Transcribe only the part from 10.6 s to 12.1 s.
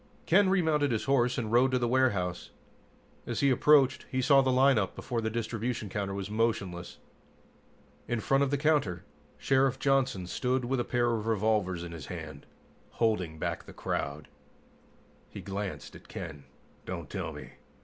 with a pair of revolvers in his